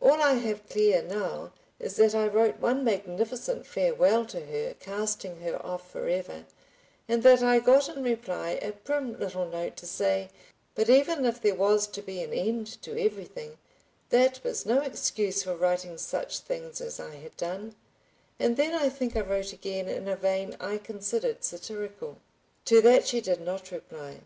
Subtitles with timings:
[0.00, 5.38] All I have clear now is that I wrote one magnificent farewell to her, casting
[5.42, 6.46] her off forever,
[7.08, 10.30] and that I got in reply a prim little note to say,
[10.74, 13.56] that even if there was to be an end to everything,
[14.10, 17.76] that was no excuse for writing such things as I had done,
[18.40, 22.18] and then I think I wrote again in a vein I considered satirical.
[22.64, 24.22] To that she did not reply.